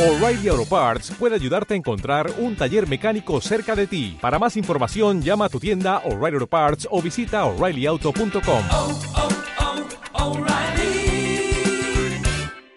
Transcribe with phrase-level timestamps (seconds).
[0.00, 4.16] O'Reilly Auto Parts puede ayudarte a encontrar un taller mecánico cerca de ti.
[4.18, 8.64] Para más información, llama a tu tienda O'Reilly Auto Parts o visita oreillyauto.com.
[8.72, 9.00] oh,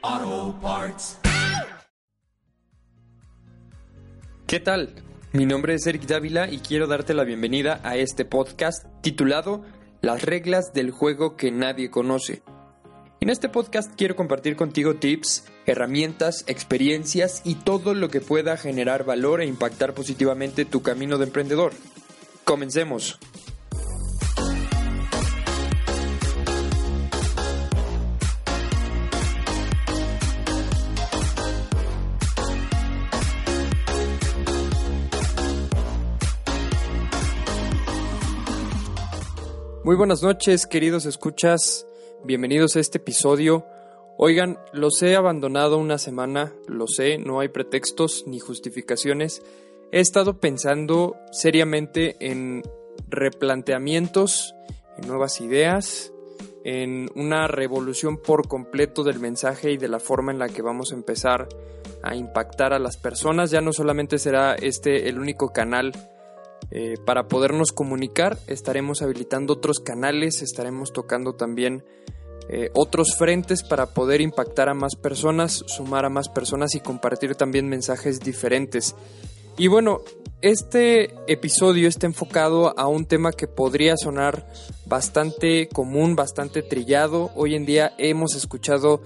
[0.04, 1.18] oh, Parts.
[4.46, 4.94] ¿Qué tal?
[5.32, 9.64] Mi nombre es Eric Dávila y quiero darte la bienvenida a este podcast titulado
[10.02, 12.44] Las reglas del juego que nadie conoce.
[13.22, 19.04] En este podcast quiero compartir contigo tips, herramientas, experiencias y todo lo que pueda generar
[19.04, 21.74] valor e impactar positivamente tu camino de emprendedor.
[22.44, 23.20] Comencemos.
[39.84, 41.86] Muy buenas noches, queridos escuchas.
[42.24, 43.66] Bienvenidos a este episodio.
[44.18, 49.42] Oigan, los he abandonado una semana, lo sé, no hay pretextos ni justificaciones.
[49.92, 52.64] He estado pensando seriamente en
[53.10, 54.56] replanteamientos,
[54.98, 56.14] en nuevas ideas,
[56.64, 60.92] en una revolución por completo del mensaje y de la forma en la que vamos
[60.92, 61.48] a empezar
[62.02, 63.52] a impactar a las personas.
[63.52, 65.92] Ya no solamente será este el único canal
[66.72, 71.84] eh, para podernos comunicar, estaremos habilitando otros canales, estaremos tocando también
[72.50, 77.36] eh, otros frentes para poder impactar a más personas, sumar a más personas y compartir
[77.36, 78.96] también mensajes diferentes.
[79.58, 80.02] Y bueno,
[80.42, 84.48] este episodio está enfocado a un tema que podría sonar
[84.86, 87.32] bastante común, bastante trillado.
[87.36, 89.02] Hoy en día hemos escuchado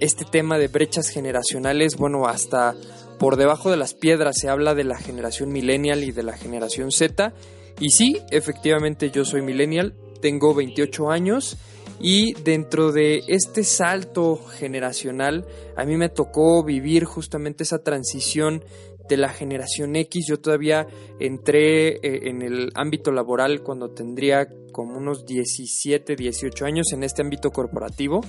[0.00, 2.74] este tema de brechas generacionales, bueno, hasta
[3.18, 6.90] por debajo de las piedras se habla de la generación millennial y de la generación
[6.90, 7.34] Z.
[7.78, 11.58] Y sí, efectivamente yo soy millennial, tengo 28 años
[12.00, 18.64] y dentro de este salto generacional a mí me tocó vivir justamente esa transición
[19.08, 20.24] de la generación X.
[20.26, 20.86] Yo todavía
[21.18, 27.20] entré eh, en el ámbito laboral cuando tendría como unos 17, 18 años en este
[27.20, 28.22] ámbito corporativo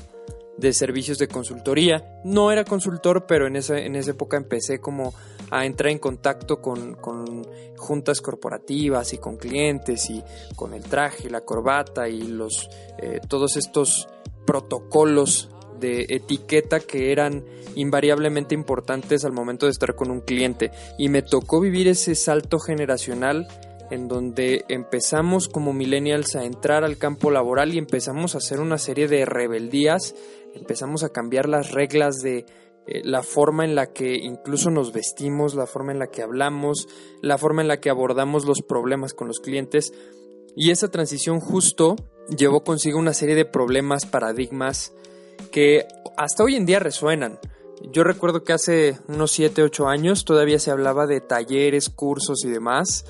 [0.57, 2.19] de servicios de consultoría.
[2.25, 5.13] No era consultor, pero en esa, en esa época empecé como
[5.51, 6.97] a entrar en contacto con,
[7.77, 10.23] juntas corporativas y con clientes y
[10.55, 14.07] con el traje, la corbata y los, eh, todos estos
[14.45, 17.43] protocolos de etiqueta que eran
[17.75, 20.71] invariablemente importantes al momento de estar con un cliente.
[20.97, 23.47] Y me tocó vivir ese salto generacional
[23.89, 28.77] en donde empezamos como millennials a entrar al campo laboral y empezamos a hacer una
[28.77, 30.15] serie de rebeldías,
[30.55, 32.45] empezamos a cambiar las reglas de
[32.87, 36.87] eh, la forma en la que incluso nos vestimos, la forma en la que hablamos,
[37.21, 39.93] la forma en la que abordamos los problemas con los clientes.
[40.55, 41.95] Y esa transición justo
[42.35, 44.93] llevó consigo una serie de problemas, paradigmas
[45.51, 45.87] que
[46.17, 47.39] hasta hoy en día resuenan.
[47.91, 52.49] Yo recuerdo que hace unos 7, 8 años todavía se hablaba de talleres, cursos y
[52.49, 53.05] demás,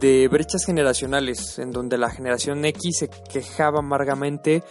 [0.00, 4.62] de brechas generacionales, en donde la generación X se quejaba amargamente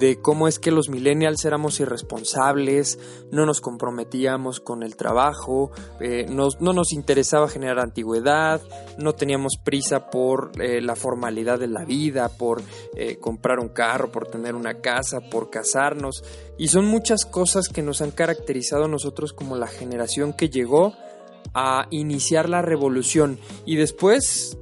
[0.00, 2.98] de cómo es que los millennials éramos irresponsables,
[3.30, 8.62] no nos comprometíamos con el trabajo, eh, no nos interesaba generar antigüedad,
[8.96, 12.62] no teníamos prisa por eh, la formalidad de la vida, por
[12.96, 16.24] eh, comprar un carro, por tener una casa, por casarnos.
[16.56, 20.94] Y son muchas cosas que nos han caracterizado a nosotros como la generación que llegó
[21.52, 23.38] a iniciar la revolución.
[23.66, 24.56] Y después,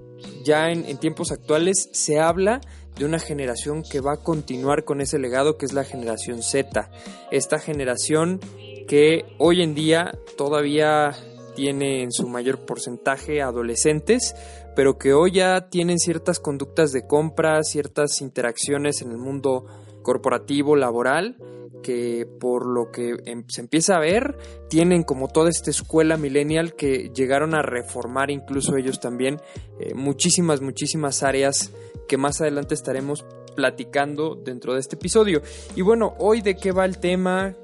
[0.45, 2.61] ya en, en tiempos actuales, se habla
[2.99, 6.91] de una generación que va a continuar con ese legado que es la generación Z.
[7.31, 8.41] Esta generación
[8.89, 11.13] que hoy en día todavía
[11.55, 14.35] tiene en su mayor porcentaje adolescentes,
[14.75, 19.67] pero que hoy ya tienen ciertas conductas de compra, ciertas interacciones en el mundo
[20.03, 21.37] corporativo, laboral,
[21.83, 24.37] que por lo que em, se empieza a ver,
[24.69, 29.41] tienen como toda esta escuela millennial que llegaron a reformar incluso ellos también
[29.81, 31.73] eh, muchísimas, muchísimas áreas
[32.09, 33.25] que más adelante estaremos
[33.55, 35.43] platicando dentro de este episodio.
[35.77, 37.55] Y bueno, hoy de qué va el tema,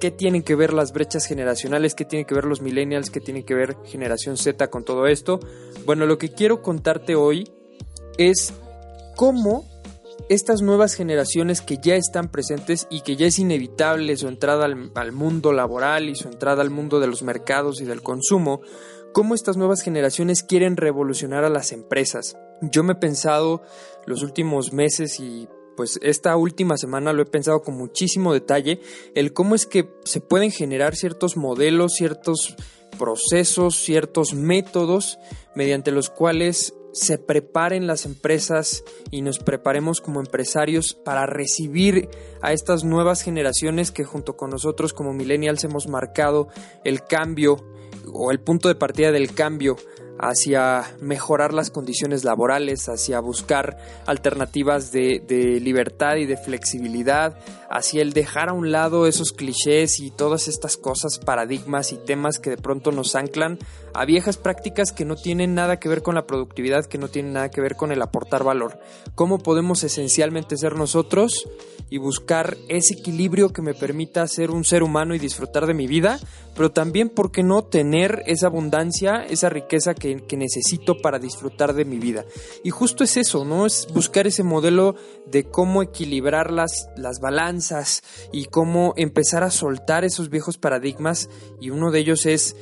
[0.00, 3.44] qué tienen que ver las brechas generacionales, qué tienen que ver los millennials, qué tiene
[3.44, 5.40] que ver generación Z con todo esto.
[5.84, 7.50] Bueno, lo que quiero contarte hoy
[8.18, 8.52] es
[9.16, 9.64] cómo
[10.28, 14.90] estas nuevas generaciones que ya están presentes y que ya es inevitable su entrada al,
[14.94, 18.60] al, mundo laboral y su entrada al mundo de los mercados y del consumo,
[19.12, 22.36] cómo estas nuevas generaciones quieren revolucionar a las empresas.
[22.60, 23.62] Yo me he pensado
[24.06, 28.80] los últimos meses y pues esta última semana lo he pensado con muchísimo detalle,
[29.14, 32.56] el cómo es que se pueden generar ciertos modelos, ciertos
[32.98, 35.18] procesos, ciertos métodos
[35.54, 42.08] mediante los cuales se preparen las empresas y nos preparemos como empresarios para recibir
[42.40, 46.48] a estas nuevas generaciones que junto con nosotros como millennials hemos marcado
[46.84, 47.56] el cambio
[48.14, 49.76] o el punto de partida del cambio
[50.18, 55.22] hacia mejorar las condiciones laborales, hacia buscar alternativas de,
[55.60, 57.38] libertad y de flexibilidad,
[57.70, 62.38] hacia el dejar a un lado esos clichés y todas estas cosas, paradigmas y temas
[62.38, 63.58] que de pronto nos anclan
[63.94, 67.32] a viejas prácticas que no tienen nada que ver con la productividad, que no tienen
[67.32, 68.78] nada que ver con el aportar valor.
[69.14, 71.46] ¿Cómo podemos esencialmente ser nosotros
[71.88, 75.86] y buscar ese equilibrio que me permita ser un ser humano y disfrutar de mi
[75.86, 76.18] vida,
[76.56, 81.74] pero también, ¿por qué no tener esa abundancia, esa riqueza que, que necesito para disfrutar
[81.74, 82.24] de mi vida?
[82.64, 83.66] Y justo es eso, ¿no?
[83.66, 90.04] Es buscar ese modelo de cómo equilibrar las, las balanzas y cómo empezar a soltar
[90.04, 91.28] esos viejos paradigmas
[91.60, 92.56] y uno de ellos es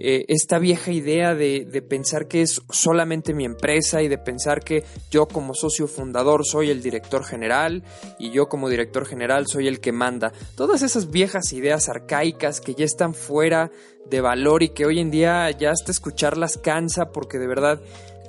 [0.00, 4.62] eh, esta vieja idea de, de, pensar que es solamente mi empresa y de pensar
[4.62, 7.82] que yo como socio fundador soy el director general
[8.18, 10.32] y yo como director general soy el que manda.
[10.54, 13.70] Todas esas viejas ideas arcaicas que ya están fuera
[14.08, 17.80] de valor y que hoy en día ya hasta escucharlas cansa porque de verdad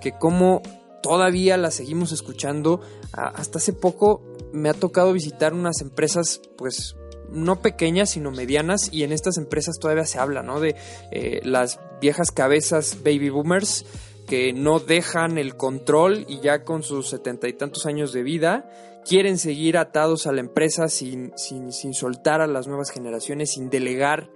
[0.01, 0.62] que como
[1.01, 2.81] todavía las seguimos escuchando,
[3.13, 6.95] hasta hace poco me ha tocado visitar unas empresas pues
[7.31, 10.60] no pequeñas, sino medianas, y en estas empresas todavía se habla, ¿no?
[10.60, 10.76] De
[11.12, 13.86] eh, las viejas cabezas baby boomers
[14.28, 18.70] que no dejan el control y ya con sus setenta y tantos años de vida
[19.04, 23.72] quieren seguir atados a la empresa sin, sin, sin soltar a las nuevas generaciones, sin
[23.72, 24.30] delegar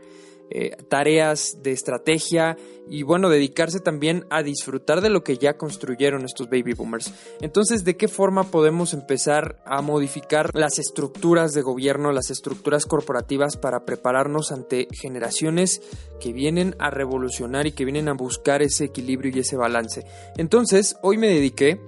[0.56, 2.58] eh, tareas de estrategia
[2.88, 7.12] y bueno, dedicarse también a disfrutar de lo que ya construyeron estos baby boomers.
[7.42, 13.58] Entonces, ¿de qué forma podemos empezar a modificar las estructuras de gobierno, las estructuras corporativas
[13.58, 15.82] para prepararnos ante generaciones
[16.22, 20.06] que vienen a revolucionar y que vienen a buscar ese equilibrio y ese balance?
[20.38, 21.82] Entonces, hoy me dediqué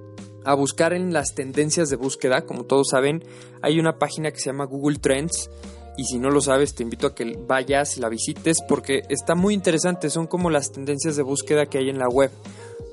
[0.43, 3.23] a buscar en las tendencias de búsqueda, como todos saben,
[3.61, 5.51] hay una página que se llama Google Trends
[5.97, 9.35] y si no lo sabes te invito a que vayas y la visites porque está
[9.35, 12.31] muy interesante, son como las tendencias de búsqueda que hay en la web.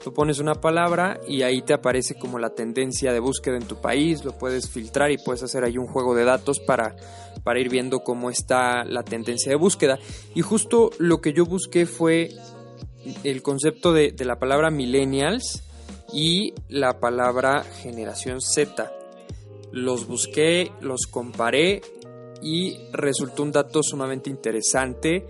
[0.02, 3.80] Tú pones una palabra y ahí te aparece como la tendencia de búsqueda en tu
[3.80, 6.96] país, lo puedes filtrar y puedes hacer ahí un juego de datos para,
[7.44, 9.98] para ir viendo cómo está la tendencia de búsqueda.
[10.34, 12.30] Y justo lo que yo busqué fue
[13.22, 15.62] el concepto de, de la palabra millennials
[16.12, 18.92] y la palabra generación Z.
[19.70, 21.80] Los busqué, los comparé
[22.42, 25.26] y resultó un dato sumamente interesante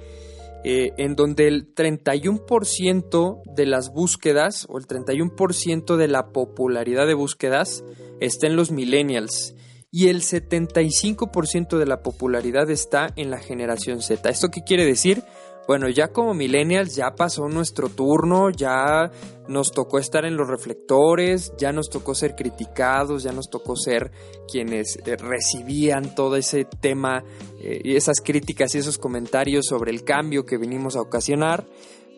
[0.64, 7.14] eh, en donde el 31% de las búsquedas o el 31% de la popularidad de
[7.14, 7.85] búsquedas
[8.20, 9.56] está en los millennials
[9.91, 14.31] y el 75% de la popularidad está en la generación Z.
[14.31, 15.23] ¿Esto qué quiere decir?
[15.67, 19.11] Bueno, ya como millennials ya pasó nuestro turno, ya
[19.47, 24.11] nos tocó estar en los reflectores, ya nos tocó ser criticados, ya nos tocó ser
[24.50, 27.23] quienes eh, recibían todo ese tema
[27.61, 31.64] eh, y esas críticas y esos comentarios sobre el cambio que vinimos a ocasionar,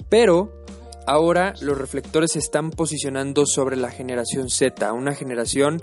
[0.09, 0.51] pero
[1.07, 5.83] ahora los reflectores se están posicionando sobre la generación Z, una generación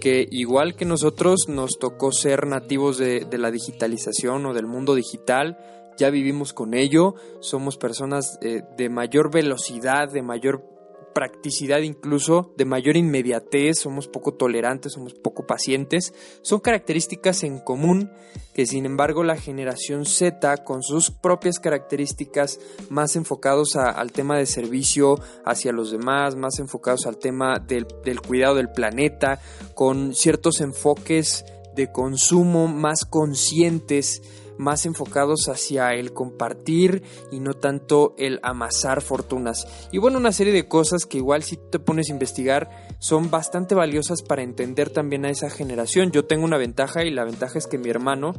[0.00, 4.94] que igual que nosotros nos tocó ser nativos de, de la digitalización o del mundo
[4.94, 5.58] digital,
[5.96, 10.72] ya vivimos con ello, somos personas eh, de mayor velocidad, de mayor
[11.12, 18.10] practicidad incluso, de mayor inmediatez, somos poco tolerantes, somos poco pacientes, son características en común
[18.54, 22.60] que sin embargo la generación Z con sus propias características
[22.90, 28.20] más enfocados al tema de servicio hacia los demás, más enfocados al tema del, del
[28.20, 29.40] cuidado del planeta,
[29.74, 31.44] con ciertos enfoques
[31.74, 34.22] de consumo más conscientes,
[34.58, 39.66] más enfocados hacia el compartir y no tanto el amasar fortunas.
[39.92, 43.74] Y bueno, una serie de cosas que igual si te pones a investigar son bastante
[43.74, 46.12] valiosas para entender también a esa generación.
[46.12, 48.32] Yo tengo una ventaja y la ventaja es que mi hermano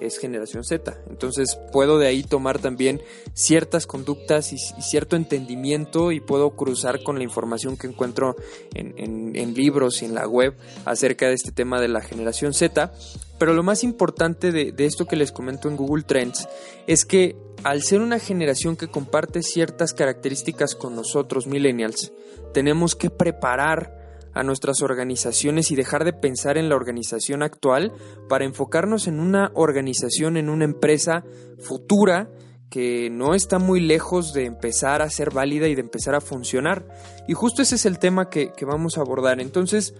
[0.00, 0.92] es generación Z.
[1.08, 3.00] Entonces puedo de ahí tomar también
[3.32, 8.34] ciertas conductas y, cierto entendimiento y puedo cruzar con la información que encuentro
[8.74, 12.92] en, libros y en la web acerca de este tema de la generación Z
[13.38, 16.48] pero lo más importante de, esto que les comento en Google Trends
[16.86, 22.12] es que al ser una generación que comparte ciertas características con nosotros, millennials,
[22.52, 24.07] tenemos que preparar
[24.38, 27.92] a nuestras organizaciones y dejar de pensar en la organización actual
[28.28, 31.24] para enfocarnos en una organización, en una empresa
[31.58, 32.30] futura
[32.70, 36.86] que no está muy lejos de empezar a ser válida y de empezar a funcionar.
[37.26, 39.40] Y justo ese es el tema que, que vamos a abordar.
[39.40, 39.92] Entonces,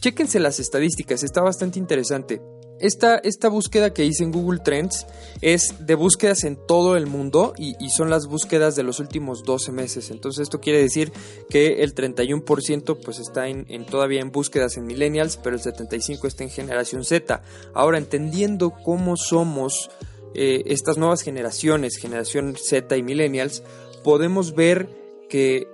[0.00, 2.40] chéquense las estadísticas, está bastante interesante.
[2.78, 5.06] Esta, esta, búsqueda que hice en Google Trends
[5.40, 9.72] es de búsquedas en todo el mundo y, son las búsquedas de los últimos 12
[9.72, 10.10] meses.
[10.10, 11.10] Entonces esto quiere decir
[11.48, 16.44] que el 31% pues está en, todavía en búsquedas en millennials, pero el 75% está
[16.44, 17.42] en generación Z.
[17.72, 19.90] Ahora entendiendo cómo somos
[20.34, 23.62] eh, estas nuevas generaciones, generación Z y millennials,
[24.04, 24.88] podemos ver
[25.30, 25.66] que,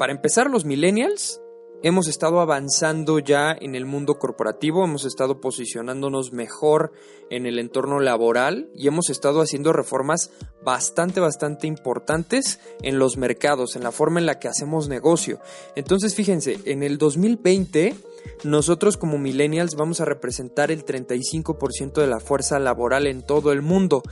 [0.00, 1.40] para empezar, los millennials
[1.84, 6.92] hemos estado avanzando ya en el mundo corporativo, hemos estado posicionándonos mejor
[7.28, 10.30] en el entorno laboral y hemos estado haciendo reformas
[10.64, 15.40] bastante, bastante importantes en los mercados, en la forma en la que hacemos negocio.
[15.76, 17.94] Entonces, fíjense, en el 2020
[18.44, 23.60] nosotros como millennials vamos a representar el 35% de la fuerza laboral en todo el
[23.60, 24.02] mundo.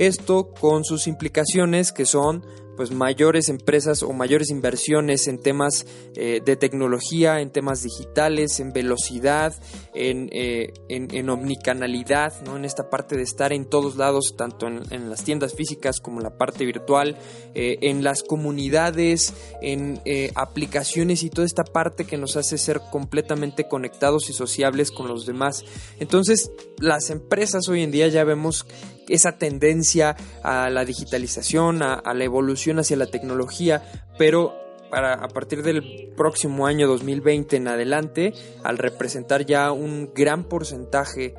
[0.00, 2.44] Esto con sus implicaciones que son
[2.76, 8.72] pues mayores empresas o mayores inversiones en temas eh, de tecnología, en temas digitales, en
[8.72, 9.54] velocidad,
[9.94, 12.56] en, eh, en, omnicanalidad, ¿no?
[12.56, 16.24] en esta parte de estar en todos lados, tanto en, las tiendas físicas como en
[16.24, 17.16] la parte virtual,
[17.54, 20.00] eh, en las comunidades, en
[20.34, 25.26] aplicaciones y toda esta parte que nos hace ser completamente conectados y sociables con los
[25.26, 25.64] demás.
[25.98, 28.66] Entonces, las empresas hoy en día ya vemos
[29.10, 33.82] esa tendencia a la digitalización, a, la evolución hacia la tecnología,
[34.18, 34.54] pero
[34.90, 38.32] para, a partir del próximo año 2020 en adelante,
[38.64, 41.34] al representar ya un gran porcentaje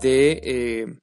[0.00, 0.98] de eh,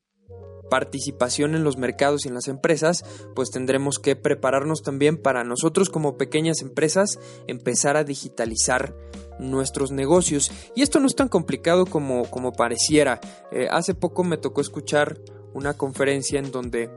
[0.69, 5.89] participación en los mercados y en las empresas, pues tendremos que prepararnos también para nosotros
[5.89, 8.95] como pequeñas empresas empezar a digitalizar
[9.39, 10.51] nuestros negocios.
[10.75, 13.19] Y esto no es tan complicado como, como pareciera.
[13.51, 15.19] Eh, hace poco me tocó escuchar
[15.53, 16.89] una conferencia en donde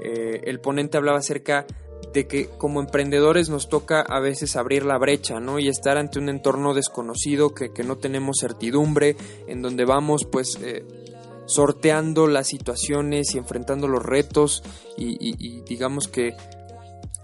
[0.00, 1.66] eh, el ponente hablaba acerca
[2.12, 5.58] de que como emprendedores nos toca a veces abrir la brecha, ¿no?
[5.58, 9.16] Y estar ante un entorno desconocido que, no tenemos certidumbre,
[9.46, 10.84] en donde vamos pues eh,
[11.46, 14.62] sorteando las situaciones y enfrentando los retos
[14.96, 16.34] y digamos que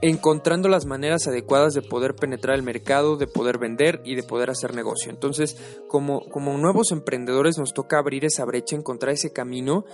[0.03, 4.51] encontrando las maneras adecuadas de poder penetrar el mercado, de poder vender y de poder
[4.51, 5.11] hacer negocio.
[5.11, 5.57] Entonces,
[5.89, 9.85] como, como nuevos emprendedores nos toca abrir esa brecha, encontrar ese camino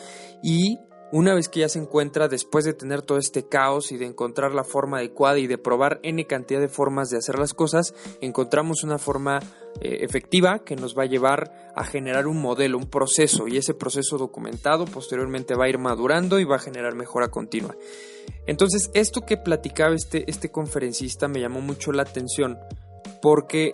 [0.42, 0.78] y
[1.10, 4.52] una vez que ya se encuentra, después de tener todo este caos y de encontrar
[4.52, 8.84] la forma adecuada y de probar n cantidad de formas de hacer las cosas, encontramos
[8.84, 9.40] una forma
[9.80, 13.72] eh, efectiva que nos va a llevar a generar un modelo, un proceso y ese
[13.72, 17.74] proceso documentado posteriormente va a ir madurando y va a generar mejora continua.
[18.46, 22.58] Entonces, esto que platicaba este, este conferencista me llamó mucho la atención
[23.20, 23.72] porque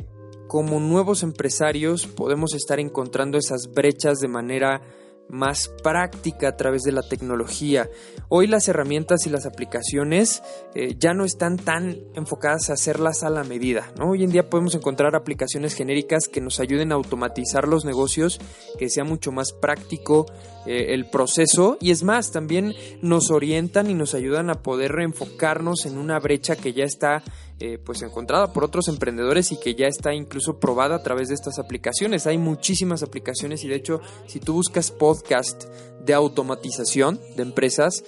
[0.49, 4.83] como nuevos empresarios podemos estar encontrando esas brechas de manera
[5.29, 7.89] más práctica a través de la tecnología.
[8.29, 10.43] Hoy las herramientas y las aplicaciones
[10.75, 13.93] eh, ya no están tan enfocadas a hacerlas a la medida.
[14.05, 18.39] Hoy en día podemos encontrar aplicaciones genéricas que nos ayuden a automatizar los negocios,
[18.79, 20.27] que sea mucho más práctico
[20.67, 25.87] eh, el proceso y es más, también nos orientan y nos ayudan a poder reenfocarnos
[25.87, 27.23] en una brecha que ya está
[27.61, 31.35] eh, pues encontrada por otros emprendedores y que ya está incluso probada a través de
[31.35, 32.27] estas aplicaciones.
[32.27, 35.65] Hay muchísimas aplicaciones y de hecho si tú buscas podcast
[36.05, 38.05] de automatización de empresas,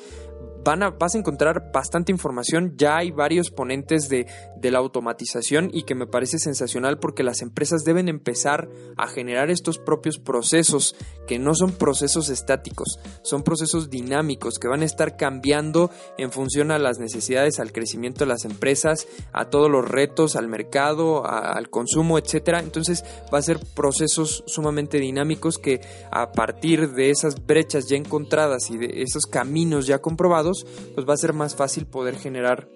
[0.99, 2.75] vas a encontrar bastante información.
[2.77, 7.43] Ya hay varios ponentes de, de la automatización y que me parece sensacional porque las
[7.43, 10.97] empresas deben empezar a generar estos propios procesos
[11.27, 16.71] que no son procesos estáticos, son procesos dinámicos que van a estar cambiando en función
[16.71, 21.71] a las necesidades, al crecimiento de las empresas, a todos los retos, al mercado, al
[21.71, 22.61] consumo, etcétera.
[22.61, 25.81] Entonces va a ser procesos sumamente dinámicos que
[26.11, 30.56] a partir de esas brechas ya encontradas y de esos caminos ya comprobados
[30.95, 32.69] pues va a ser más fácil poder generar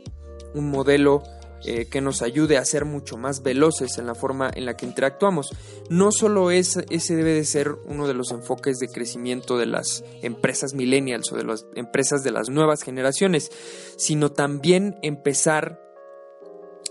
[0.55, 1.23] un modelo
[1.63, 4.87] eh, que nos ayude a ser mucho más veloces en la forma en la que
[4.87, 5.51] interactuamos.
[5.91, 10.03] No solo es, ese debe de ser uno de los enfoques de crecimiento de las
[10.23, 13.51] empresas millennials o de las empresas de las nuevas generaciones,
[13.99, 15.83] sino también empezar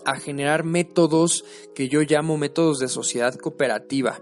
[0.06, 1.44] a generar métodos
[1.74, 4.20] que yo llamo métodos de sociedad cooperativa.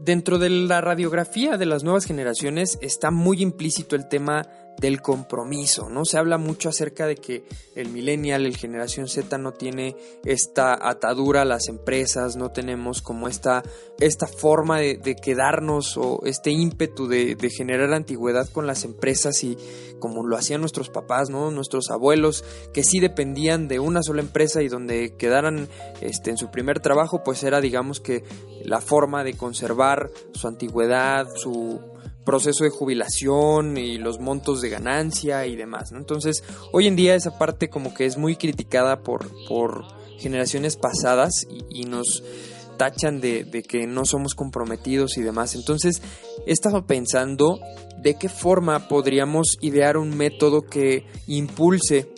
[0.00, 4.48] Dentro de la radiografía de las nuevas generaciones está muy implícito el tema
[4.82, 6.04] del compromiso, ¿no?
[6.04, 7.44] Se habla mucho acerca de que
[7.76, 13.28] el millennial, el generación Z no tiene esta atadura a las empresas, no tenemos como
[13.28, 13.62] esta,
[14.00, 19.56] esta forma de, quedarnos o este ímpetu de, generar antigüedad con las empresas y
[20.00, 21.52] como lo hacían nuestros papás, ¿no?
[21.52, 25.68] Nuestros abuelos, que sí dependían de una sola empresa y donde quedaran
[26.00, 28.24] este, en su primer trabajo, pues era digamos que
[28.64, 31.91] la forma de conservar su antigüedad, su
[32.24, 35.98] proceso de jubilación y los montos de ganancia y demás, ¿no?
[35.98, 39.84] Entonces, hoy en día esa parte como que es muy criticada por, por
[40.18, 42.22] generaciones pasadas y, nos
[42.76, 45.54] tachan de, de, que no somos comprometidos y demás.
[45.54, 46.00] Entonces,
[46.46, 47.60] he estado pensando
[47.98, 52.08] de qué forma podríamos idear un método que impulse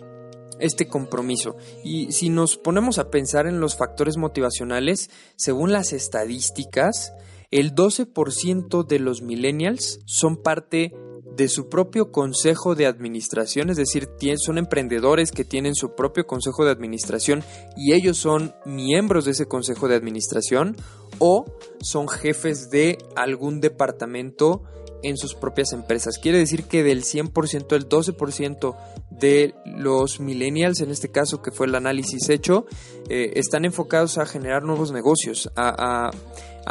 [0.58, 1.56] este compromiso.
[1.82, 7.12] Y si nos ponemos a pensar en los factores motivacionales, según las estadísticas,
[7.54, 10.92] el 12% de los millennials son parte
[11.37, 14.08] de su propio consejo de administración, es decir,
[14.38, 17.44] son emprendedores que tienen su propio consejo de administración
[17.76, 20.76] y ellos son miembros de ese consejo de administración
[21.20, 21.44] o
[21.80, 24.64] son jefes de algún departamento
[25.04, 26.18] en sus propias empresas.
[26.18, 28.76] Quiere decir que del 100%, el 12%
[29.11, 32.66] de los millennials, en este caso que fue el análisis hecho,
[33.08, 36.11] eh, están enfocados a generar nuevos negocios, a,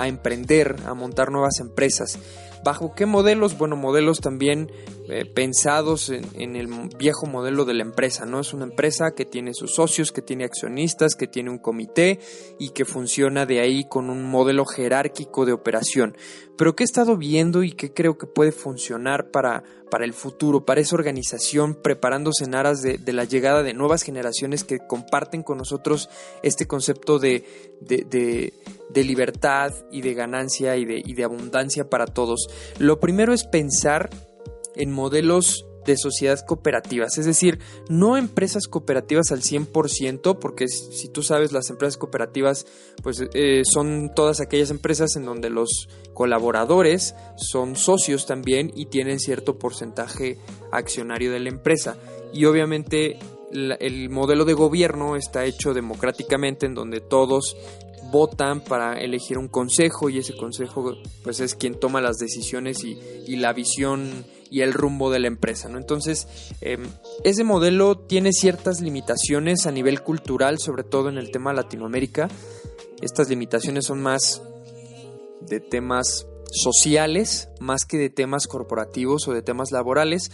[0.07, 2.19] emprender, a montar nuevas empresas.
[2.63, 3.57] ¿Bajo qué modelos?
[3.57, 4.71] Bueno, modelos también
[5.10, 8.39] eh, pensados en, el viejo modelo de la empresa, ¿no?
[8.39, 12.19] Es una empresa que tiene sus socios, que tiene accionistas, que tiene un comité
[12.57, 16.15] y que funciona de ahí con un modelo jerárquico de operación.
[16.57, 20.63] Pero ¿qué he estado viendo y qué creo que puede funcionar para, para el futuro,
[20.63, 25.57] para esa organización, preparándose en aras de, la llegada de nuevas generaciones que comparten con
[25.57, 26.10] nosotros
[26.43, 27.43] este concepto de,
[27.81, 32.48] de, libertad y de ganancia y de abundancia para todos?
[32.79, 34.10] Lo primero es pensar
[34.75, 41.24] en modelos de sociedades cooperativas, es decir, no empresas cooperativas al 100%, porque si tú
[41.24, 42.65] sabes, las empresas cooperativas
[43.01, 49.20] pues eh, son todas aquellas empresas en donde los colaboradores son socios también y tienen
[49.20, 50.38] cierto porcentaje
[50.72, 51.98] accionario de la empresa.
[52.32, 53.20] Y obviamente
[53.51, 57.56] el modelo de gobierno está hecho democráticamente en donde todos
[58.12, 63.36] votan para elegir un consejo y ese consejo pues es quien toma las decisiones y,
[63.38, 65.67] la visión y el rumbo de la empresa.
[65.67, 65.79] ¿no?
[65.79, 66.27] Entonces,
[66.62, 66.83] em,
[67.24, 72.29] ese modelo tiene ciertas limitaciones a nivel cultural, sobre todo en el tema Latinoamérica.
[73.01, 74.43] Estas limitaciones son más
[75.41, 80.29] de temas sociales, más que de temas corporativos o de temas laborales,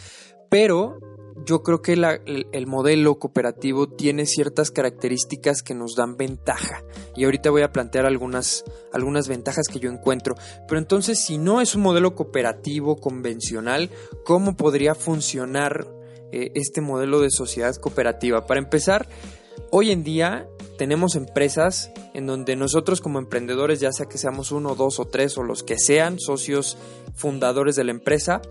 [0.50, 1.00] pero
[1.46, 6.84] yo creo que el, modelo cooperativo tiene ciertas características que nos dan ventaja.
[7.16, 10.36] Y ahorita voy a plantear algunas, algunas ventajas que yo encuentro.
[10.68, 13.90] Pero entonces, si no es un modelo cooperativo convencional,
[14.26, 15.88] ¿cómo podría funcionar
[16.32, 18.46] eh, este modelo de sociedad cooperativa?
[18.46, 19.08] Para empezar,
[19.72, 24.76] hoy en día tenemos empresas en donde nosotros como emprendedores, ya sea que seamos uno,
[24.76, 26.78] dos o tres o los que sean socios
[27.16, 28.42] fundadores de la empresa,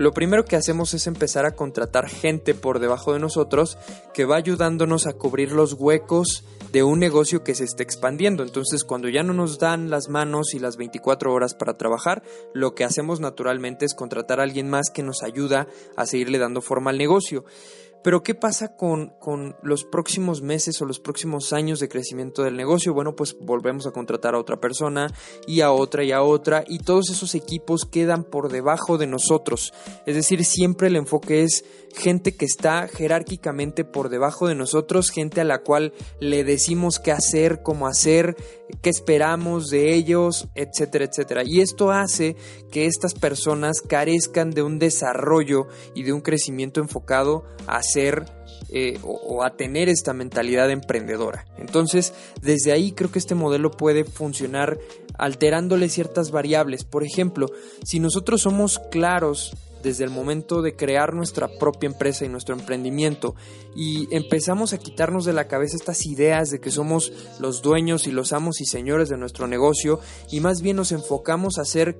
[0.00, 3.76] lo primero que hacemos es empezar a contratar gente por debajo de nosotros
[4.14, 8.42] que va ayudándonos a cubrir los huecos de un negocio que se está expandiendo.
[8.42, 12.22] Entonces, cuando ya no nos dan las manos y las 24 horas para trabajar,
[12.54, 16.62] lo que hacemos naturalmente es contratar a alguien más que nos ayuda a seguirle dando
[16.62, 17.44] forma al negocio.
[18.02, 19.12] Pero ¿qué pasa con,
[19.62, 22.94] los próximos meses o los próximos años de crecimiento del negocio?
[22.94, 25.12] Bueno, pues volvemos a contratar a otra persona
[25.46, 29.72] y a otra y a otra y todos esos equipos quedan por debajo de nosotros.
[30.06, 35.40] Es decir, siempre el enfoque es gente que está jerárquicamente por debajo de nosotros, gente
[35.40, 38.36] a la cual le decimos qué hacer, cómo hacer,
[38.80, 41.42] qué esperamos de ellos, etcétera, etcétera.
[41.44, 42.36] Y esto hace
[42.70, 48.24] que estas personas carezcan de un desarrollo y de un crecimiento enfocado a ser
[48.72, 51.44] eh, o, a tener esta mentalidad emprendedora.
[51.58, 54.78] Entonces, desde ahí creo que este modelo puede funcionar
[55.18, 56.84] alterándole ciertas variables.
[56.84, 57.48] Por ejemplo,
[57.84, 63.34] si nosotros somos claros desde el momento de crear nuestra propia empresa y nuestro emprendimiento
[63.74, 68.12] y empezamos a quitarnos de la cabeza estas ideas de que somos los dueños y
[68.12, 69.98] los amos y señores de nuestro negocio
[70.30, 71.96] y más bien nos enfocamos a ser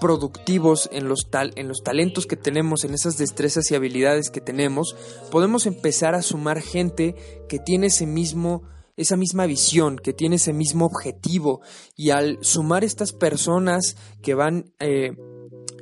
[0.00, 4.40] productivos en los, tal, en los talentos que tenemos, en esas destrezas y habilidades que
[4.40, 4.96] tenemos,
[5.30, 7.14] podemos empezar a sumar gente
[7.48, 8.62] que tiene ese mismo
[8.96, 11.62] esa misma visión, que tiene ese mismo objetivo.
[11.96, 15.16] Y al sumar estas personas que van eh,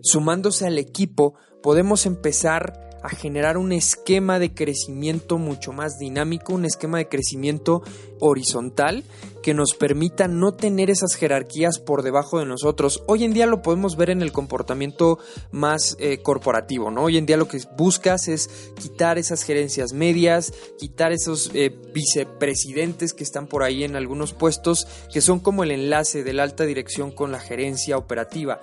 [0.02, 6.64] sumándose al equipo, podemos empezar a generar un esquema de crecimiento mucho más dinámico, un
[6.64, 7.82] esquema de crecimiento
[8.20, 9.04] horizontal
[9.42, 13.02] que nos permita no tener esas jerarquías por debajo de nosotros.
[13.06, 15.18] Hoy en día lo podemos ver en el comportamiento
[15.52, 17.04] más eh, corporativo, ¿no?
[17.04, 18.50] Hoy en día lo que buscas es
[18.80, 24.86] quitar esas gerencias medias, quitar esos eh, vicepresidentes que están por ahí en algunos puestos,
[25.12, 28.60] que son como el enlace de la alta dirección con la gerencia operativa.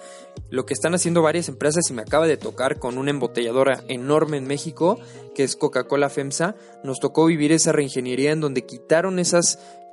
[0.49, 4.37] Lo que están haciendo varias empresas y me acaba de tocar con una embotelladora enorme
[4.37, 4.99] en México,
[5.33, 9.44] que es Coca-Cola FEMSA, nos tocó vivir esa reingeniería en donde quitaron esas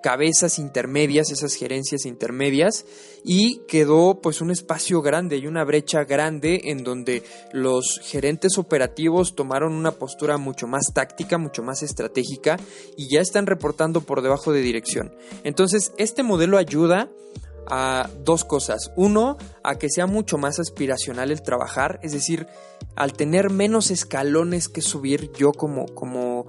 [0.02, 2.84] cabezas intermedias, esas gerencias intermedias,
[3.24, 9.34] y quedó pues un espacio grande y una brecha grande en donde los gerentes operativos
[9.34, 12.58] tomaron una postura mucho más táctica, mucho más estratégica
[12.96, 15.14] y ya están reportando por debajo de dirección.
[15.44, 17.08] Entonces, este modelo ayuda
[17.70, 18.90] a dos cosas.
[18.96, 22.48] Uno, a que sea mucho más aspiracional el trabajar, es decir,
[22.96, 26.46] al tener menos escalones que subir yo como, como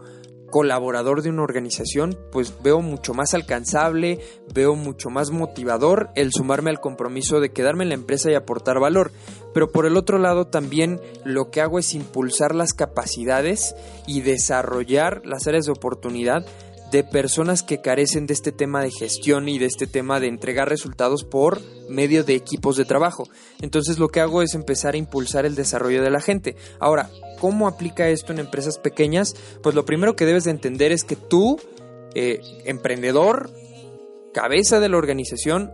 [0.54, 4.20] colaborador de una organización, pues veo mucho más alcanzable,
[4.54, 8.80] veo mucho más motivador el sumarme al compromiso de quedarme en la empresa y aportar
[8.80, 9.12] valor.
[9.56, 13.74] Pero por el otro lado también lo que hago es impulsar las capacidades
[14.06, 16.46] y desarrollar las áreas de oportunidad
[16.93, 20.69] de personas que carecen de este tema de gestión y de este tema de entregar
[20.69, 23.23] resultados por medio de equipos de trabajo.
[23.62, 26.56] Entonces lo que hago es empezar a impulsar el desarrollo de la gente.
[26.79, 29.34] Ahora, ¿cómo aplica esto en empresas pequeñas?
[29.63, 31.60] Pues lo primero que debes de entender es que tú,
[32.13, 33.49] eh, emprendedor,
[34.32, 35.71] cabeza de la organización,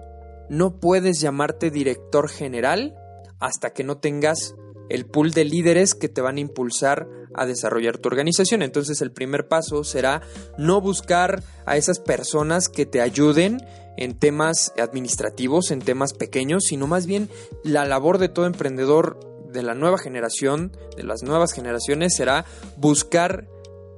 [0.50, 2.96] no puedes llamarte director general
[3.42, 4.56] hasta que no tengas
[4.90, 8.62] el pool de líderes que te van a impulsar a desarrollar tu organización.
[8.62, 10.22] Entonces el primer paso será
[10.58, 13.60] no buscar a esas personas que te ayuden
[13.98, 17.30] en temas administrativos, en temas pequeños, sino más bien
[17.64, 19.20] la labor de todo emprendedor
[19.52, 22.46] de la nueva generación, de las nuevas generaciones, será
[22.78, 23.48] buscar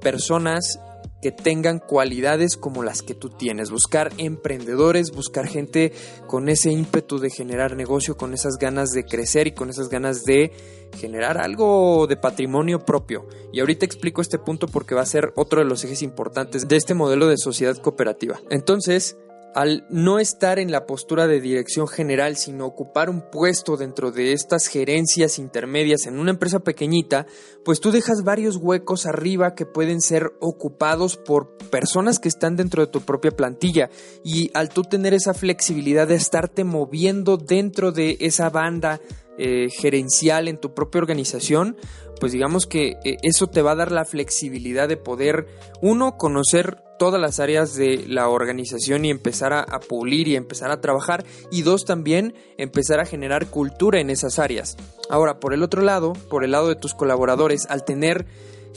[0.00, 0.80] personas
[1.22, 5.92] que tengan cualidades como las que tú tienes, buscar emprendedores, buscar gente
[6.26, 10.24] con ese ímpetu de generar negocio, con esas ganas de crecer y con esas ganas
[10.24, 10.52] de
[10.98, 13.26] generar algo de patrimonio propio.
[13.52, 16.76] Y ahorita explico este punto porque va a ser otro de los ejes importantes de
[16.76, 18.40] este modelo de sociedad cooperativa.
[18.50, 19.16] Entonces,
[19.54, 24.32] al no estar en la postura de dirección general, sino ocupar un puesto dentro de
[24.32, 27.26] estas gerencias intermedias en una empresa pequeñita,
[27.64, 32.84] pues tú dejas varios huecos arriba que pueden ser ocupados por personas que están dentro
[32.84, 33.90] de tu propia plantilla.
[34.24, 39.00] Y al tú tener esa flexibilidad de estarte moviendo dentro de esa banda
[39.38, 41.76] eh, gerencial en tu propia organización,
[42.20, 45.46] pues digamos que eh, eso te va a dar la flexibilidad de poder,
[45.80, 50.80] uno, conocer todas las áreas de la organización y empezar a, pulir y empezar a
[50.80, 54.76] trabajar y dos también empezar a generar cultura en esas áreas.
[55.10, 58.26] Ahora, por el otro lado, por el lado de tus colaboradores, al tener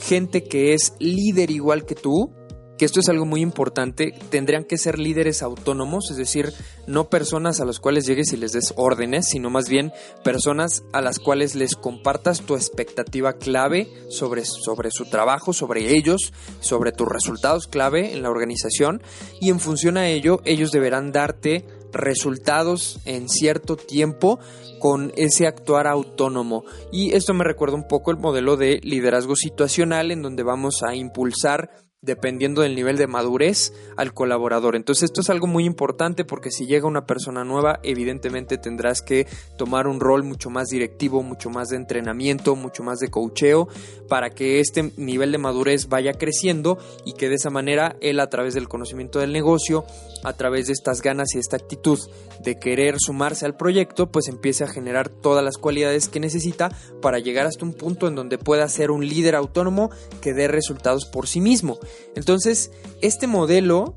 [0.00, 2.32] gente que es líder igual que tú,
[2.78, 6.52] que esto es algo muy importante, tendrían que ser líderes autónomos, es decir,
[6.86, 11.00] no personas a las cuales llegues y les des órdenes, sino más bien personas a
[11.00, 17.08] las cuales les compartas tu expectativa clave sobre, sobre su trabajo, sobre ellos, sobre tus
[17.08, 19.02] resultados clave en la organización
[19.40, 24.38] y en función a ello ellos deberán darte resultados en cierto tiempo
[24.78, 26.64] con ese actuar autónomo.
[26.92, 30.94] Y esto me recuerda un poco el modelo de liderazgo situacional en donde vamos a
[30.94, 34.76] impulsar dependiendo del nivel de madurez al colaborador.
[34.76, 39.26] Entonces esto es algo muy importante porque si llega una persona nueva, evidentemente tendrás que
[39.56, 43.68] tomar un rol mucho más directivo, mucho más de entrenamiento, mucho más de coacheo
[44.08, 48.28] para que este nivel de madurez vaya creciendo y que de esa manera él a
[48.28, 49.84] través del conocimiento del negocio,
[50.22, 51.98] a través de estas ganas y esta actitud
[52.40, 57.18] de querer sumarse al proyecto, pues empiece a generar todas las cualidades que necesita para
[57.18, 61.26] llegar hasta un punto en donde pueda ser un líder autónomo que dé resultados por
[61.26, 61.78] sí mismo.
[62.14, 62.70] Entonces,
[63.00, 63.96] este modelo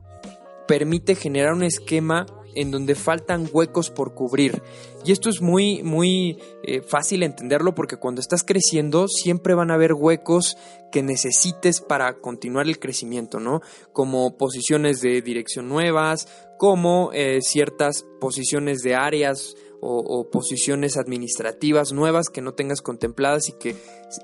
[0.67, 2.25] permite generar un esquema
[2.55, 4.61] en donde faltan huecos por cubrir.
[5.05, 9.75] Y esto es muy, muy eh, fácil entenderlo porque cuando estás creciendo siempre van a
[9.75, 10.57] haber huecos
[10.91, 13.61] que necesites para continuar el crecimiento, ¿no?
[13.93, 22.29] Como posiciones de dirección nuevas, como eh, ciertas posiciones de áreas o, posiciones administrativas nuevas
[22.29, 23.75] que no tengas contempladas y que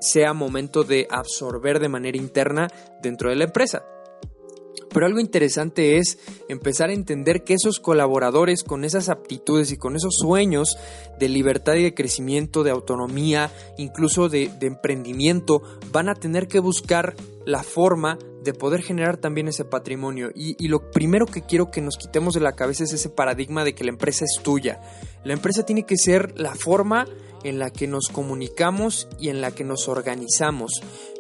[0.02, 2.68] sea momento de absorber de manera interna
[3.02, 3.86] dentro de la empresa.
[4.96, 9.98] Pero algo interesante es empezar a entender que esos colaboradores con esas aptitudes y con
[9.98, 10.78] esos sueños
[11.20, 17.14] de libertad y de crecimiento, de autonomía, incluso de, emprendimiento, van a tener que buscar
[17.46, 20.32] la forma de poder generar también ese patrimonio.
[20.34, 23.76] Y, lo primero que quiero que nos quitemos de la cabeza es ese paradigma de
[23.76, 24.80] que la empresa es tuya.
[25.26, 27.06] La empresa tiene que ser la forma
[27.44, 30.72] en la que nos comunicamos y en la que nos organizamos.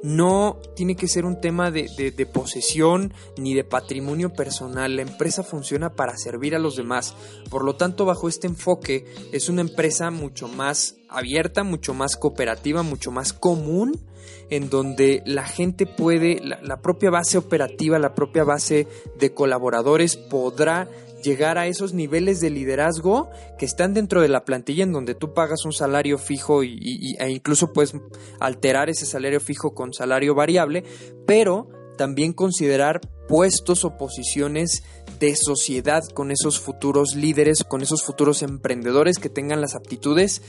[0.03, 4.95] No tiene que ser un tema de, posesión ni de patrimonio personal.
[4.95, 7.15] La empresa funciona para servir a los demás.
[7.49, 12.83] Por lo tanto, bajo este enfoque, es una empresa mucho más abierta, mucho más cooperativa,
[12.83, 13.99] mucho más común
[14.49, 18.87] en donde la gente puede, la, propia base operativa, la propia base
[19.17, 20.89] de colaboradores podrá
[21.25, 25.33] llegar a esos niveles de liderazgo que están dentro de la plantilla en donde tú
[25.33, 27.95] pagas un salario fijo y, e incluso puedes
[28.39, 30.83] alterar ese salario fijo con salario variable,
[31.25, 34.83] pero también considerar puestos o posiciones
[35.19, 40.41] de sociedad con esos futuros líderes, con esos futuros emprendedores que tengan las aptitudes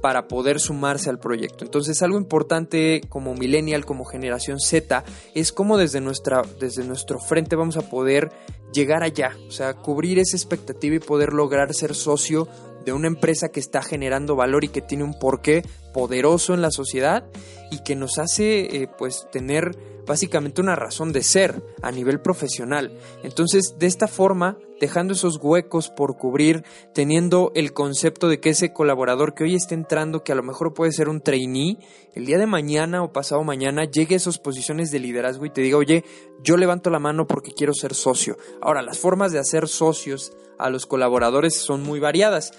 [0.00, 1.64] para poder sumarse al proyecto.
[1.64, 7.56] Entonces algo importante como millennial, como generación Z, es cómo desde, nuestra, desde nuestro frente
[7.56, 8.30] vamos a poder
[8.72, 12.48] llegar allá, o sea, cubrir esa expectativa y poder lograr ser socio
[12.84, 15.62] de una empresa que está generando valor y que tiene un porqué
[15.94, 17.24] poderoso en la sociedad
[17.70, 19.74] y que nos hace eh, pues tener
[20.06, 22.92] básicamente una razón de ser a nivel profesional.
[23.22, 28.72] Entonces, de esta forma, dejando esos huecos por cubrir, teniendo el concepto de que ese
[28.72, 31.78] colaborador que hoy está entrando, que a lo mejor puede ser un trainee,
[32.12, 35.62] el día de mañana o pasado mañana llegue a esas posiciones de liderazgo y te
[35.62, 36.04] diga, oye,
[36.42, 38.36] yo levanto la mano porque quiero ser socio.
[38.60, 42.52] Ahora, las formas de hacer socios a los colaboradores son muy variadas.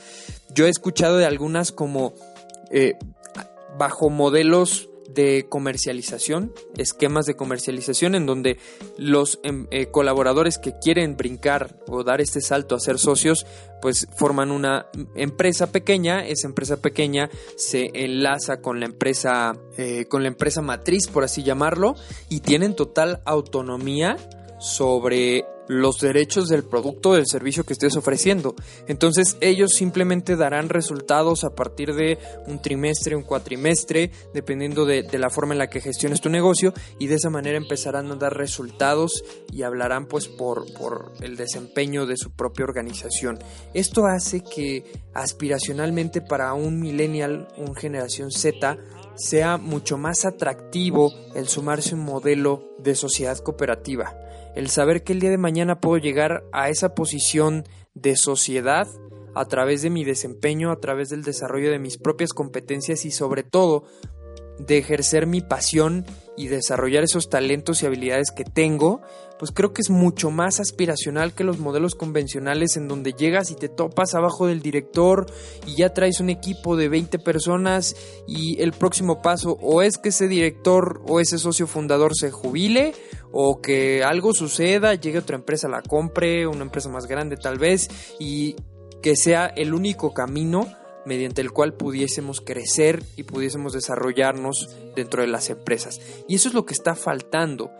[0.53, 2.13] Yo he escuchado de algunas como
[2.71, 2.95] eh,
[3.77, 8.57] bajo modelos de comercialización, esquemas de comercialización en donde
[8.97, 13.45] los em, eh, colaboradores que quieren brincar o dar este salto a ser socios,
[13.81, 20.23] pues forman una empresa pequeña, esa empresa pequeña se enlaza con la empresa, eh, con
[20.23, 21.95] la empresa matriz, por así llamarlo,
[22.29, 24.17] y tienen total autonomía
[24.59, 28.55] sobre los derechos del producto o del servicio que estés ofreciendo.
[28.87, 35.29] Entonces ellos simplemente darán resultados a partir de un trimestre, un cuatrimestre, dependiendo de, la
[35.29, 39.23] forma en la que gestiones tu negocio y de esa manera empezarán a dar resultados
[39.51, 43.39] y hablarán pues por, por el desempeño de su propia organización.
[43.73, 48.77] Esto hace que aspiracionalmente para un millennial, un generación Z,
[49.15, 54.24] sea mucho más atractivo el sumarse a un modelo de sociedad cooperativa
[54.55, 58.87] el saber que el día de mañana puedo llegar a esa posición de sociedad
[59.35, 63.43] a través de mi desempeño, a través del desarrollo de mis propias competencias y sobre
[63.43, 63.83] todo
[64.57, 66.05] de ejercer mi pasión
[66.37, 69.01] y desarrollar esos talentos y habilidades que tengo,
[69.39, 73.55] pues creo que es mucho más aspiracional que los modelos convencionales en donde llegas y
[73.55, 75.25] te topas abajo del director
[75.65, 77.95] y ya traes un equipo de 20 personas
[78.27, 82.93] y el próximo paso o es que ese director o ese socio fundador se jubile
[83.37, 87.89] o que algo suceda, llegue otra empresa, la compre, una empresa más grande tal vez
[88.17, 88.55] y
[89.03, 90.69] que sea el único camino
[91.05, 95.99] mediante el cual pudiésemos crecer y pudiésemos desarrollarnos dentro de las empresas.
[96.29, 97.71] Y eso es lo que está faltando.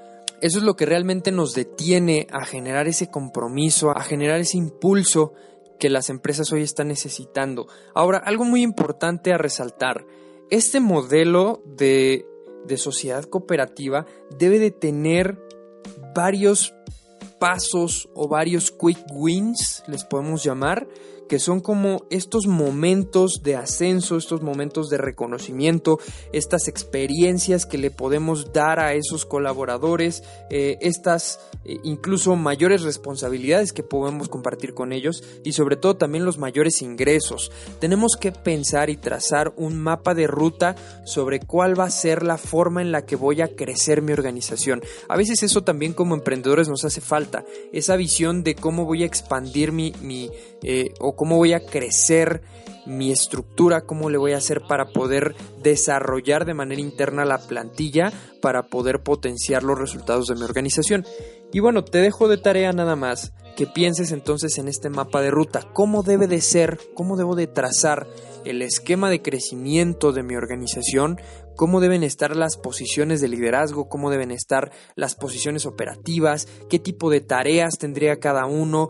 [0.42, 5.32] Eso es lo que realmente nos detiene a generar ese compromiso, a generar ese impulso
[5.80, 7.70] que las empresas hoy están necesitando.
[7.94, 10.06] Ahora, algo muy importante a resaltar,
[10.52, 12.26] este modelo de,
[12.66, 14.06] de sociedad cooperativa
[14.38, 15.45] debe de tener
[16.16, 16.74] varios
[17.40, 20.88] pasos o varios quick wins, les podemos llamar,
[21.28, 26.00] que son como estos momentos de ascenso, estos momentos de reconocimiento,
[26.34, 33.74] estas experiencias que le podemos dar a esos colaboradores, eh, estas eh, incluso mayores responsabilidades
[33.74, 37.52] que podemos compartir con ellos y sobre todo también los mayores ingresos.
[37.80, 42.38] Tenemos que pensar y trazar un mapa de ruta sobre cuál va a ser la
[42.38, 44.82] forma en la que voy a crecer mi organización.
[45.08, 49.06] A veces eso también como emprendedores nos hace falta, esa visión de cómo voy a
[49.06, 50.30] expandir mi, mi
[50.64, 52.42] eh, cómo voy a crecer
[52.86, 58.12] mi estructura, cómo le voy a hacer para poder desarrollar de manera interna la plantilla
[58.42, 61.06] para poder potenciar los resultados de mi organización.
[61.52, 63.34] Y bueno, te dejo de tarea nada más.
[63.56, 67.48] Que pienses entonces en este mapa de ruta, cómo debe de ser, cómo debo de
[67.48, 68.06] trazar
[68.44, 71.22] el esquema de crecimiento de mi organización,
[71.56, 77.10] cómo deben estar las posiciones de liderazgo, cómo deben estar las posiciones operativas, qué tipo
[77.10, 78.90] de tareas tendría cada uno,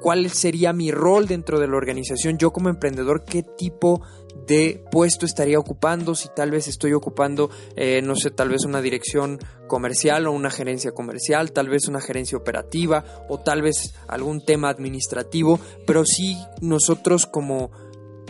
[0.00, 4.02] cuál sería mi rol dentro de la organización, yo como emprendedor, qué tipo
[4.46, 8.80] de puesto estaría ocupando, si tal vez estoy ocupando, eh, no sé, tal vez una
[8.80, 14.44] dirección comercial o una gerencia comercial, tal vez una gerencia operativa o tal vez algún
[14.44, 17.70] tema administrativo, pero sí nosotros como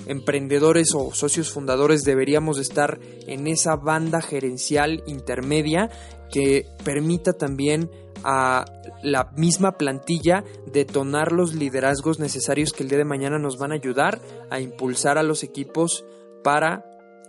[0.06, 5.90] emprendedores o socios fundadores deberíamos estar en esa banda gerencial intermedia
[6.30, 7.90] que permita también
[8.24, 8.64] a
[9.02, 13.76] la misma plantilla detonar los liderazgos necesarios que el día de mañana nos van a
[13.76, 16.04] ayudar a impulsar a los equipos
[16.42, 16.84] para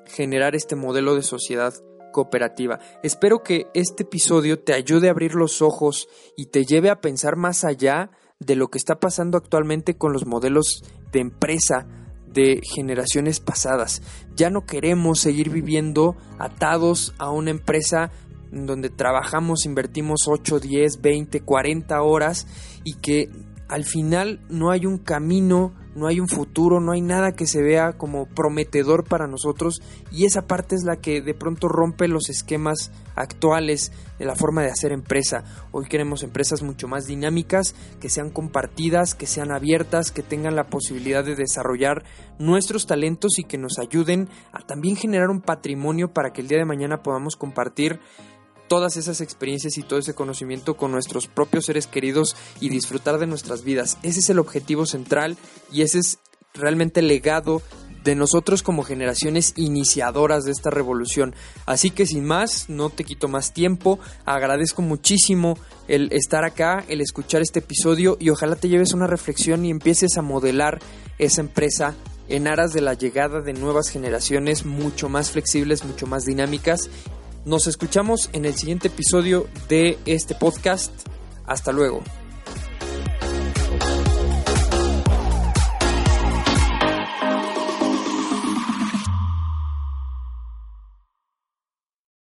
[0.06, 1.73] generar este modelo de sociedad
[2.12, 2.80] cooperativa.
[3.04, 7.36] Espero que este episodio te ayude a abrir los ojos y te lleve a pensar
[7.36, 11.88] más allá de lo que está pasando actualmente con los modelos de empresa
[12.28, 14.02] de generaciones pasadas.
[14.36, 18.12] Ya no queremos seguir viviendo atados a una empresa
[18.51, 22.47] donde trabajamos, invertimos 8, 10, 20, 40 horas
[22.83, 23.29] y que
[23.67, 27.62] al final no hay un camino, no hay un futuro, no hay nada que se
[27.62, 29.81] vea como prometedor para nosotros
[30.12, 34.62] y esa parte es la que de pronto rompe los esquemas actuales de la forma
[34.62, 35.43] de hacer empresa.
[35.71, 40.67] Hoy queremos empresas mucho más dinámicas, que sean compartidas, que sean abiertas, que tengan la
[40.67, 42.03] posibilidad de desarrollar
[42.39, 46.60] nuestros talentos y que nos ayuden a también generar un patrimonio para que el día
[46.60, 47.99] de mañana podamos compartir
[48.67, 53.27] todas esas experiencias y todo ese conocimiento con nuestros propios seres queridos y disfrutar de
[53.27, 53.97] nuestras vidas.
[54.03, 55.38] Ese es el objetivo central
[55.71, 56.19] y ese es
[56.53, 57.62] realmente el legado
[58.03, 61.36] de nosotros como generaciones iniciadoras de esta revolución.
[61.65, 65.58] Así que sin más, no te quito más tiempo, agradezco muchísimo
[65.89, 70.17] el estar acá, el escuchar este episodio y ojalá te lleves una reflexión y empieces
[70.17, 70.80] a modelar
[71.17, 71.95] esa empresa
[72.30, 76.89] en aras de la llegada de nuevas generaciones mucho más flexibles, mucho más dinámicas.
[77.47, 80.91] Nos escuchamos en el siguiente episodio de este podcast.
[81.45, 82.03] Hasta luego.